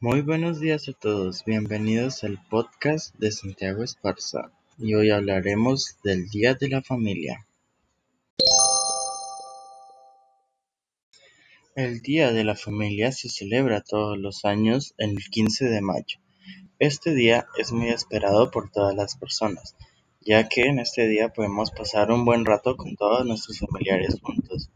[0.00, 6.28] Muy buenos días a todos, bienvenidos al podcast de Santiago Esparza y hoy hablaremos del
[6.28, 7.44] Día de la Familia.
[11.74, 16.20] El Día de la Familia se celebra todos los años el 15 de mayo.
[16.78, 19.74] Este día es muy esperado por todas las personas,
[20.20, 24.70] ya que en este día podemos pasar un buen rato con todos nuestros familiares juntos.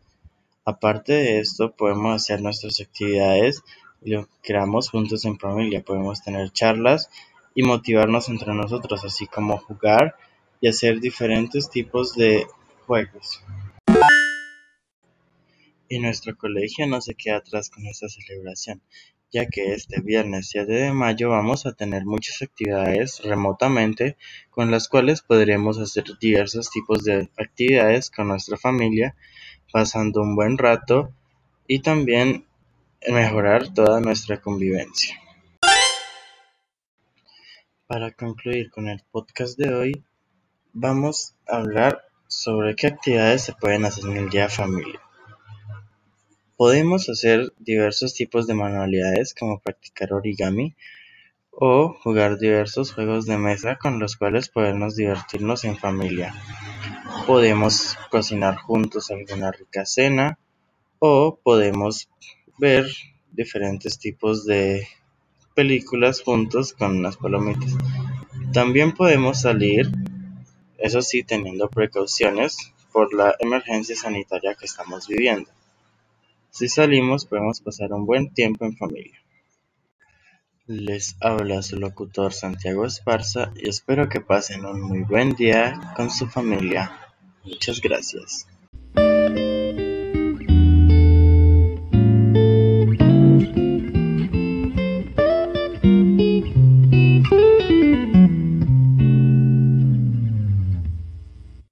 [0.65, 3.63] Aparte de esto, podemos hacer nuestras actividades
[4.05, 5.83] lo creamos juntos en familia.
[5.83, 7.11] Podemos tener charlas
[7.55, 10.17] y motivarnos entre nosotros, así como jugar
[10.61, 12.47] y hacer diferentes tipos de
[12.87, 13.43] juegos.
[15.89, 18.81] Y nuestro colegio no se queda atrás con esta celebración,
[19.31, 24.17] ya que este viernes 7 de mayo vamos a tener muchas actividades remotamente
[24.51, 29.15] con las cuales podremos hacer diversos tipos de actividades con nuestra familia
[29.71, 31.13] pasando un buen rato
[31.67, 32.47] y también
[33.09, 35.17] mejorar toda nuestra convivencia.
[37.87, 40.05] Para concluir con el podcast de hoy,
[40.73, 45.01] vamos a hablar sobre qué actividades se pueden hacer en el día de familia.
[46.57, 50.75] Podemos hacer diversos tipos de manualidades como practicar origami
[51.51, 56.35] o jugar diversos juegos de mesa con los cuales podemos divertirnos en familia.
[57.27, 60.39] Podemos cocinar juntos alguna rica cena
[60.99, 62.09] o podemos
[62.63, 62.87] ver
[63.33, 64.87] diferentes tipos de
[65.53, 67.73] películas juntos con unas palomitas.
[68.53, 69.91] También podemos salir,
[70.79, 72.57] eso sí, teniendo precauciones
[72.93, 75.51] por la emergencia sanitaria que estamos viviendo.
[76.51, 79.19] Si salimos podemos pasar un buen tiempo en familia.
[80.67, 86.11] Les habla su locutor Santiago Esparza y espero que pasen un muy buen día con
[86.11, 86.97] su familia.
[87.43, 88.47] Muchas gracias.